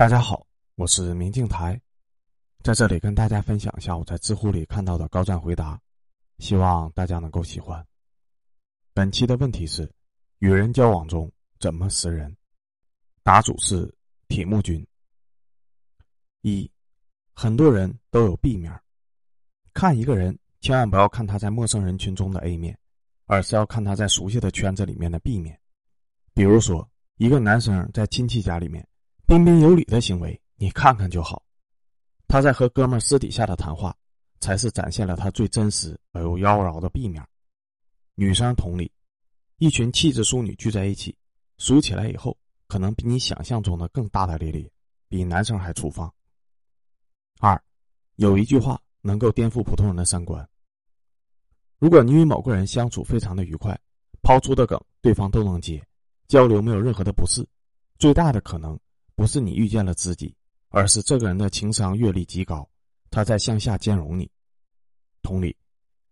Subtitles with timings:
[0.00, 0.46] 大家好，
[0.76, 1.78] 我是明镜台，
[2.64, 5.78] 在这里跟大家分享一下我在知乎里看到的高赞回答，
[6.38, 7.86] 希望大家能够喜欢。
[8.94, 9.92] 本期的问题是：
[10.38, 12.34] 与人交往中怎么识人？
[13.22, 13.94] 答主是
[14.26, 14.82] 铁木君。
[16.40, 16.70] 一，
[17.34, 18.72] 很多人都有 B 面，
[19.74, 22.74] 看一个人千万不要看他在陌生人群中的 A 面，
[23.26, 25.60] 而是要看他在熟悉的圈子里面的 B 面。
[26.32, 28.88] 比如说，一个男生在亲戚家里面
[29.30, 31.40] 彬彬有礼的行为，你看看就好；
[32.26, 33.96] 他在和哥们私底下的谈话，
[34.40, 37.24] 才是展现了他最真实而又妖娆的 B 面。
[38.16, 38.90] 女生同理，
[39.58, 41.16] 一群气质淑女聚在一起，
[41.58, 44.68] 熟起来以后，可能比你想象中的更大大咧咧，
[45.08, 46.12] 比男生还粗放。
[47.38, 47.62] 二，
[48.16, 50.44] 有一句话能够颠覆普通人的三观：
[51.78, 53.80] 如果你与某个人相处非常的愉快，
[54.22, 55.80] 抛出的梗对方都能接。
[56.26, 57.46] 交流没有任何的不适，
[57.96, 58.76] 最大的可能
[59.20, 60.34] 不是你遇见了知己，
[60.70, 62.66] 而是这个人的情商阅历极高，
[63.10, 64.30] 他在向下兼容你。
[65.20, 65.54] 同理，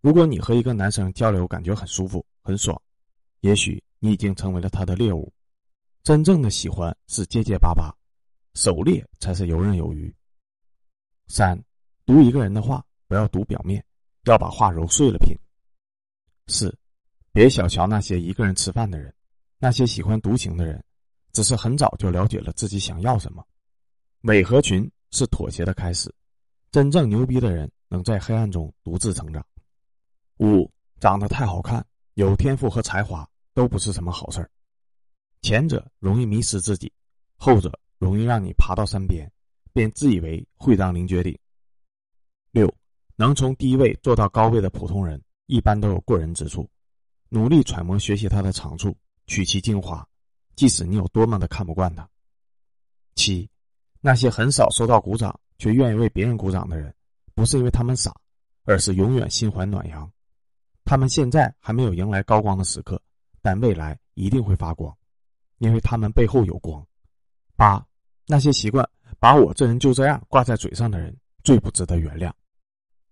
[0.00, 2.76] 如果你和一个男生交流感觉很舒服、很爽，
[3.42, 5.32] 也许你已经成为了他的猎物。
[6.02, 7.96] 真正的喜欢是结结巴巴，
[8.54, 10.12] 狩猎才是游刃有余。
[11.28, 11.56] 三，
[12.06, 13.84] 读一个人的话不要读表面，
[14.24, 15.32] 要把话揉碎了品。
[16.48, 16.76] 四，
[17.30, 19.14] 别小瞧那些一个人吃饭的人。
[19.58, 20.84] 那些喜欢独行的人，
[21.36, 23.46] 只是很早就了解了自己想要什么。
[24.22, 26.10] 伪合群是妥协的开始。
[26.70, 29.44] 真正牛逼的人能在黑暗中独自成长。
[30.38, 30.66] 五，
[30.98, 34.50] 长得太好看，有天赋和才华都不是什么好事儿。
[35.42, 36.90] 前者容易迷失自己，
[37.36, 39.30] 后者容易让你爬到山边，
[39.74, 41.38] 便自以为会当凌绝顶。
[42.50, 42.74] 六，
[43.14, 46.66] 能从低位做到高位的普通人，一般都有过人之处。
[47.28, 48.96] 努力揣摩学习他的长处。
[49.28, 50.08] 取其精华，
[50.56, 52.08] 即使你有多么的看不惯他。
[53.14, 53.48] 七，
[54.00, 56.92] 那些很少收到鼓掌却愿意为别人鼓掌的人，
[57.34, 58.12] 不是因为他们傻，
[58.64, 60.10] 而是永远心怀暖阳。
[60.84, 63.00] 他们现在还没有迎来高光的时刻，
[63.40, 64.92] 但未来一定会发光，
[65.58, 66.84] 因为他们背后有光。
[67.54, 67.86] 八，
[68.26, 68.88] 那些习惯
[69.20, 72.32] 把我这人就这样挂在嘴上的人，最不值得原谅。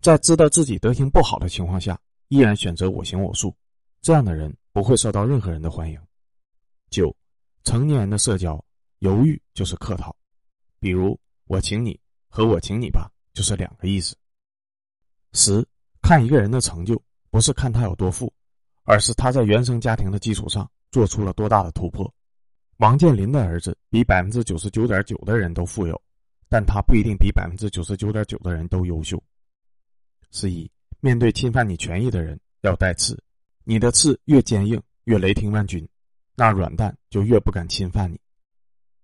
[0.00, 3.54] 在知道自己德行不好的情况下，依然选择我行我素，
[4.00, 4.56] 这样的人。
[4.74, 6.00] 不会受到任何人的欢迎。
[6.88, 7.14] 九，
[7.64, 8.62] 成年人的社交
[8.98, 10.14] 犹豫就是客套，
[10.80, 14.16] 比如我请你和我请你吧，就是两个意思。
[15.32, 15.66] 十，
[16.00, 17.00] 看一个人的成就，
[17.30, 18.32] 不是看他有多富，
[18.84, 22.12] 而是他在原生家庭的基础上做出了多大的突破。
[22.78, 26.00] 王健林的儿子比百分之九十九点九的人都富有，
[26.48, 29.22] 但他不一定比百分之九十九点九的人都优秀。
[30.30, 33.16] 十一，面对侵犯你权益的人，要带刺。
[33.64, 35.88] 你的刺越坚硬，越雷霆万钧，
[36.34, 38.20] 那软蛋就越不敢侵犯你。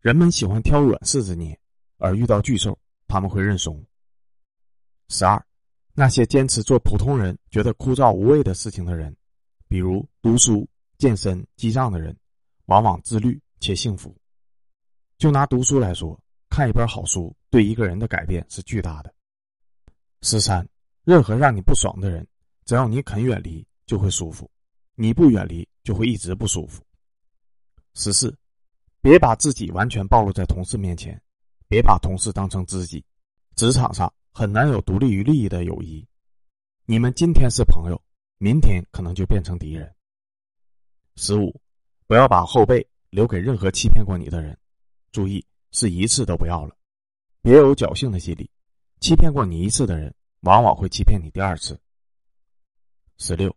[0.00, 1.58] 人们喜欢挑软柿子捏，
[1.98, 3.84] 而遇到巨兽，他们会认怂。
[5.08, 5.44] 十二，
[5.94, 9.16] 那些坚持做普通人觉得枯燥无味的事情的人，
[9.68, 10.68] 比如读书、
[10.98, 12.16] 健身、记账的人，
[12.66, 14.16] 往往自律且幸福。
[15.18, 19.14] 就拿读书来说，看一本好书对一个人的改变是巨大的。
[20.22, 20.66] 十三，
[21.04, 22.26] 任何让你不爽的人，
[22.64, 23.66] 只要你肯远离。
[23.84, 24.48] 就会舒服，
[24.94, 26.82] 你不远离就会一直不舒服。
[27.94, 28.34] 十四，
[29.00, 31.20] 别把自己完全暴露在同事面前，
[31.68, 33.04] 别把同事当成知己。
[33.54, 36.06] 职场上很难有独立于利益的友谊，
[36.86, 38.02] 你们今天是朋友，
[38.38, 39.94] 明天可能就变成敌人。
[41.16, 41.54] 十五，
[42.06, 44.58] 不要把后背留给任何欺骗过你的人，
[45.10, 46.74] 注意是一次都不要了。
[47.42, 48.50] 别有侥幸的心理，
[49.00, 51.78] 欺骗过你一次的人，往往会欺骗你第二次。
[53.18, 53.54] 十六。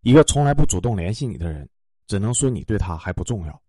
[0.00, 1.68] 一个从来不主动联系你的人，
[2.06, 3.62] 只能说你对他还不重要。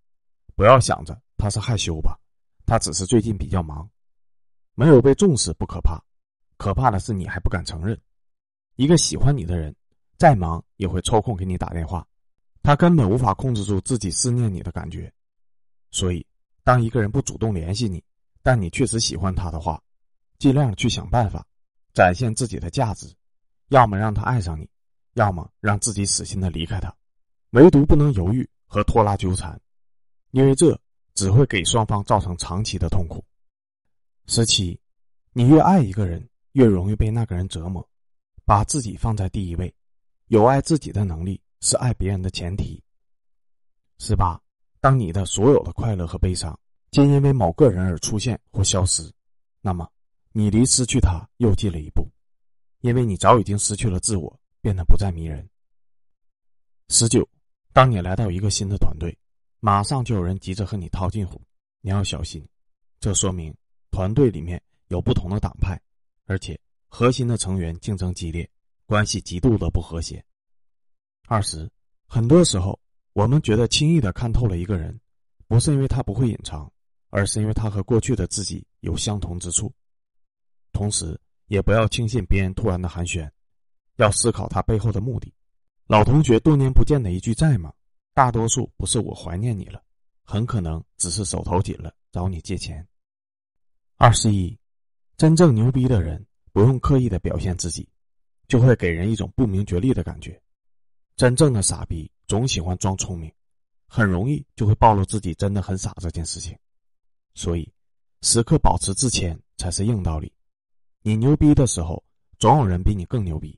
[0.57, 2.19] 不要想着他是害羞吧，
[2.66, 3.88] 他只是最近比较忙。
[4.73, 6.03] 没有被重视不可怕，
[6.57, 7.95] 可怕的是你还不敢承认。
[8.75, 9.75] 一个喜欢你的人，
[10.18, 12.03] 再忙也会抽空给你打电话，
[12.63, 15.13] 他根本无法控制住自己思念你的感觉。
[15.91, 16.25] 所以，
[16.63, 18.03] 当一个人不主动联系你，
[18.41, 19.80] 但你确实喜欢他的话，
[20.39, 21.45] 尽量去想办法
[21.94, 23.13] 展现自己的价值，
[23.68, 24.68] 要么让他爱上你。
[25.13, 26.95] 要么让自己死心的离开他，
[27.51, 29.59] 唯独不能犹豫和拖拉纠缠，
[30.31, 30.79] 因为这
[31.13, 33.24] 只会给双方造成长期的痛苦。
[34.25, 34.79] 十七，
[35.33, 37.88] 你越爱一个人，越容易被那个人折磨。
[38.45, 39.74] 把自己放在第一位，
[40.27, 42.81] 有爱自己的能力是爱别人的前提。
[44.00, 44.41] 十八，
[44.79, 46.57] 当你的所有的快乐和悲伤
[46.91, 49.12] 皆因为某个人而出现或消失，
[49.62, 49.89] 那么
[50.31, 52.07] 你离失去他又近了一步，
[52.81, 54.39] 因为你早已经失去了自我。
[54.59, 55.47] 变得不再迷人。
[56.89, 57.25] 十九，
[57.71, 59.18] 当你来到一个新的团队，
[59.59, 61.42] 马上就有人急着和你套近乎，
[61.81, 62.48] 你要小心，
[63.00, 63.54] 这说明
[63.89, 65.80] 团队里面有不同的党派，
[66.25, 68.50] 而且核心的成员竞争激烈，
[68.86, 70.24] 关系极度的不和谐。
[71.27, 71.69] 二十，
[72.07, 72.80] 很多时候
[73.13, 75.00] 我们觉得轻易的看透了一个人，
[75.48, 76.71] 不是因为他不会隐藏，
[77.09, 79.74] 而是因为他和过去的自己有相同之处。
[80.71, 83.27] 同时，也不要轻信别人突然的寒暄，
[83.95, 85.33] 要思考他背后的目的。
[85.88, 87.74] 老同学多年不见的一句在吗？
[88.18, 89.80] 大多数不是我怀念你了，
[90.24, 92.84] 很可能只是手头紧了，找你借钱。
[93.96, 94.58] 二十一，
[95.18, 97.88] 真正牛逼的人不用刻意的表现自己，
[98.48, 100.42] 就会给人一种不明觉厉的感觉。
[101.16, 103.31] 真正的傻逼总喜欢装聪明，
[103.88, 106.58] 很容易就会暴露自己真的很傻这件事情。
[107.36, 107.72] 所以，
[108.24, 110.34] 时刻保持自谦才是硬道理。
[111.04, 112.04] 你牛逼的时候，
[112.40, 113.56] 总有人比你更牛逼；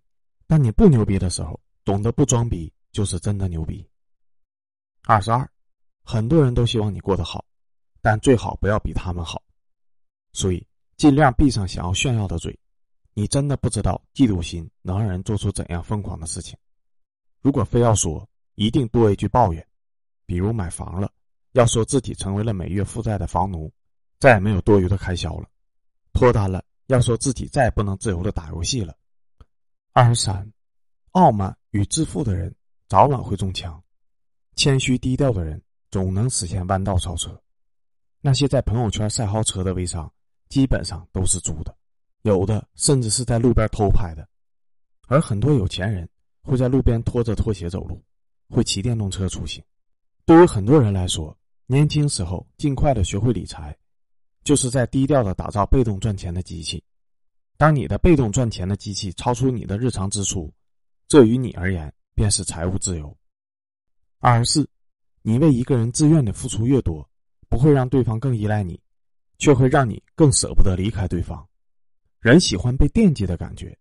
[0.48, 3.88] 但你不牛逼的时候，懂得不装逼就是真的牛逼。
[5.10, 5.50] 二十二，
[6.04, 7.44] 很多人都希望你过得好，
[8.00, 9.42] 但最好不要比他们好。
[10.34, 10.64] 所以
[10.98, 12.56] 尽量闭上想要炫耀的嘴。
[13.16, 16.56] 你真的不知道嫉妒心能让人做出怎样疯狂的事情。
[17.42, 19.68] 如果非要说，一定多一句抱怨，
[20.28, 21.12] 比如买房了，
[21.54, 23.74] 要说自己成为了每月负债的房奴，
[24.20, 25.46] 再也没有多余的开销了；
[26.14, 28.96] 脱单了，要说自己再也不能自由的打游戏了。
[29.92, 30.54] 二十三。
[31.14, 32.54] 傲慢与自负的人
[32.88, 33.84] 早晚会中枪，
[34.60, 37.42] 谦虚低调的人总能实现弯道超车。
[38.20, 40.12] 那些在朋友圈晒豪车的微商，
[40.50, 41.74] 基本上都是租的，
[42.24, 44.28] 有的甚至是在路边偷拍的。
[45.08, 46.06] 而很多有钱人
[46.42, 48.04] 会在路边拖着拖鞋走路，
[48.50, 49.64] 会骑电动车出行。
[50.26, 51.34] 对于很多人来说，
[51.66, 53.74] 年轻时候尽快的学会理财，
[54.44, 56.84] 就是在低调的打造被动赚钱的机器。
[57.56, 60.54] 当你的被动赚钱的机器超出你的日常支出。
[61.08, 63.16] 这于你而言便是财务自由。
[64.21, 64.69] 二十四，
[65.21, 67.10] 你为一个人自愿的付出越多，
[67.48, 68.77] 不会让对方更依赖你，
[69.38, 71.48] 却会让你更舍不得离开对方。
[72.19, 73.77] 人喜欢被惦记的感觉，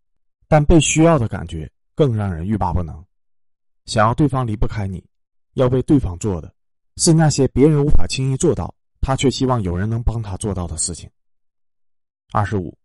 [0.46, 3.04] 但被需要的感觉更让人欲罢不能。
[3.86, 5.04] 想要对方离不开你，
[5.54, 6.54] 要为对方做的，
[6.98, 11.10] 是那些别人无法轻易做到，他却希望有人能帮他做到的事情。
[12.32, 12.78] 二十五，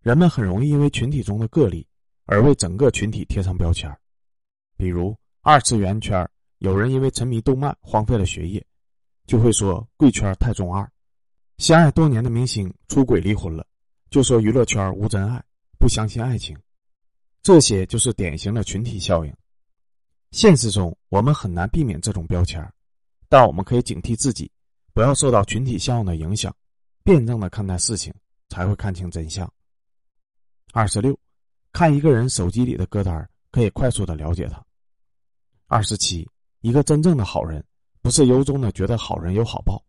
[0.00, 1.86] 人们很容易因为群体中的个例。
[2.26, 3.94] 而为整个群体贴上标签
[4.78, 6.26] 比如二次元圈
[6.64, 8.66] 有人因为沉迷动漫荒废了学业，
[9.26, 10.82] 就会说贵圈太中二；
[11.58, 13.66] 相爱多年的明星出轨离婚了，
[14.08, 15.44] 就说娱乐圈无真爱，
[15.78, 16.58] 不相信爱情。
[17.42, 19.34] 这些就是典型的群体效应。
[20.30, 22.66] 现实中我们很难避免这种标签
[23.28, 24.50] 但我们可以警惕自己，
[24.94, 26.56] 不要受到群体效应的影响，
[27.02, 28.10] 辩证的看待事情，
[28.48, 29.46] 才会看清真相。
[30.72, 31.14] 二十六。
[31.72, 34.64] 看一个人手机里的歌单，可以快速的了解他。
[35.66, 36.26] 二十七，
[36.64, 37.62] 一个真正的好人，
[38.00, 39.84] 不是由衷的觉得好人有好报，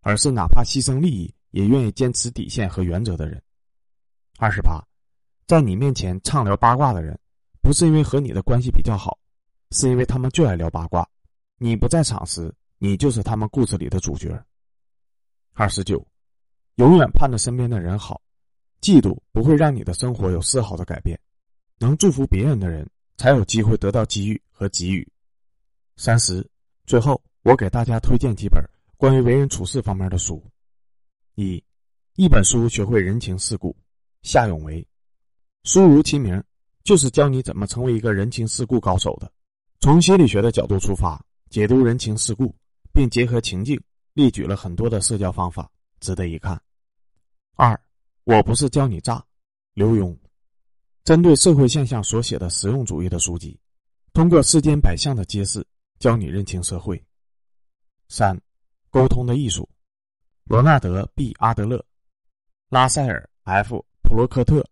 [0.00, 3.40] 而是哪怕牺牲利益也愿意坚持底线和原则的人。
[4.36, 4.84] 二十八，
[5.46, 7.16] 在你面前畅聊八卦的人，
[7.62, 9.16] 不是因为和你的关系比较好，
[9.70, 11.08] 是因为他们就爱聊八卦。
[11.58, 14.36] 你不在场时，你就是他们故事里的主角。
[15.52, 16.04] 二十九，
[16.74, 18.20] 永远盼着身边的人好，
[18.80, 21.16] 嫉妒不会让你的生活有丝毫的改变。
[21.78, 22.84] 能祝福别人的人，
[23.16, 25.08] 才有机会得到机遇和给予。
[25.96, 26.46] 三十，
[26.84, 28.62] 最后我给大家推荐几本
[28.98, 30.42] 关于为人处事方面的书。
[31.36, 31.62] 一，
[32.16, 33.74] 一本书学会人情世故，
[34.22, 34.86] 夏永维。
[35.64, 36.42] 书如其名，
[36.84, 39.32] 就是教你怎么成为一个人情世故高手的。
[39.80, 42.54] 从心理学的角度出发，解读人情世故，
[42.92, 43.80] 并结合情境，
[44.12, 46.60] 列举了很多的社交方法，值得一看。
[47.56, 47.78] 二，
[48.24, 49.24] 我不是教你诈，
[49.72, 50.14] 刘墉。
[51.04, 53.58] 针对社会现象所写的实用主义的书籍，
[54.12, 55.66] 通过世间百象的揭示，
[55.98, 57.02] 教你认清社会。
[58.08, 58.40] 三，
[58.90, 59.68] 沟通的艺术，
[60.44, 61.84] 罗纳德 ·B· 阿德勒，
[62.68, 64.64] 拉塞尔 ·F· 普罗克特。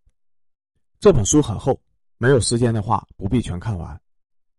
[1.01, 1.81] 这本书很厚，
[2.19, 4.01] 没有时间的话不必全看完，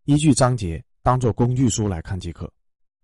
[0.04, 2.52] 依据章节当做工具书来看即可。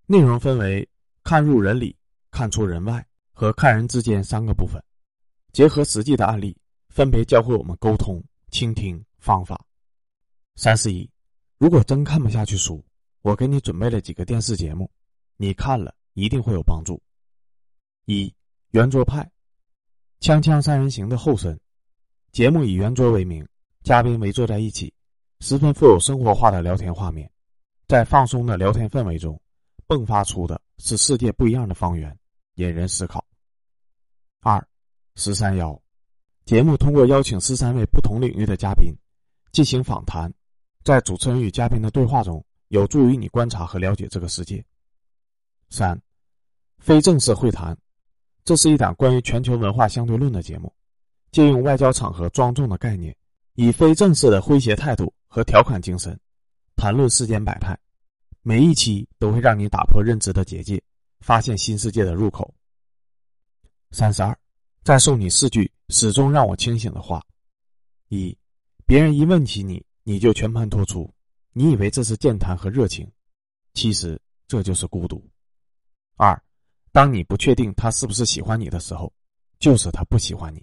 [0.06, 0.88] 内容分为
[1.24, 1.96] 看入人里、
[2.30, 4.84] 看出人外和看人之间三个部分，
[5.54, 6.58] 结合实际的案例，
[6.90, 8.24] 分别教会我们沟通。
[8.52, 9.66] 倾听方法，
[10.58, 11.10] 三十一。
[11.58, 12.84] 如果真看不下去书，
[13.22, 14.90] 我给你准备了几个电视节目，
[15.38, 17.02] 你看了一定会有帮助。
[18.06, 18.34] 一
[18.72, 19.24] 圆桌派，
[20.26, 21.60] 《锵锵三人行》的后身，
[22.32, 23.48] 节目以圆桌为名，
[23.84, 24.94] 嘉宾围坐在一起，
[25.40, 27.30] 十分富有生活化的聊天画面，
[27.88, 29.40] 在放松的聊天氛围中，
[29.88, 32.18] 迸发出的是世界不一样的方圆，
[32.56, 33.24] 引人思考。
[34.42, 34.68] 二
[35.16, 35.80] 十三幺。
[36.44, 38.92] 节目通过邀请十三位不同领域的嘉宾
[39.52, 40.34] 进行访谈，
[40.84, 44.64] 在主持人与嘉宾的对话中，有助于你观察和了解这个世界。
[45.70, 46.02] 三、
[46.80, 47.78] 非正式会谈，
[48.46, 50.74] 这是一档关于全球文化相对论的节目，
[51.32, 53.14] 借用外交场合庄重的概念，
[53.56, 56.18] 以非正式的诙谐态度和调侃精神，
[56.78, 57.78] 谈论世间百态。
[58.42, 60.82] 每一期都会让你打破认知的结界，
[61.20, 62.54] 发现新世界的入口。
[63.92, 64.36] 三十二，
[64.82, 67.22] 再送你四句始终让我清醒的话：
[68.08, 68.36] 一，
[68.86, 71.14] 别人一问起你，你就全盘托出，
[71.54, 73.10] 你以为这是健谈和热情，
[73.74, 75.24] 其实这就是孤独。
[76.16, 76.42] 二。
[76.94, 79.14] 当你不确定他是不是喜欢你的时候，
[79.60, 80.62] 就是他不喜欢你。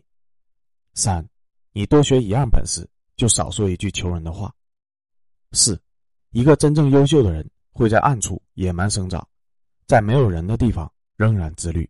[0.92, 1.26] 三，
[1.72, 4.54] 你多学一样本事，就少说一句求人的话。
[5.52, 5.80] 四，
[6.32, 9.26] 一个真正优秀的人会在暗处野蛮生长，
[9.86, 11.88] 在没有人的地方仍然自律。